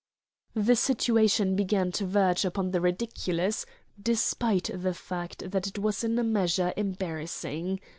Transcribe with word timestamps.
The 0.55 0.75
situation 0.75 1.55
began 1.55 1.91
to 1.91 2.07
verge 2.07 2.43
upon 2.43 2.71
the 2.71 2.81
ridiculous, 2.81 3.67
despite 4.01 4.71
the 4.73 4.95
fact 4.95 5.51
that 5.51 5.67
it 5.67 5.77
was 5.77 6.03
in 6.03 6.17
a 6.17 6.23
measure 6.23 6.73
embarrassing. 6.75 7.79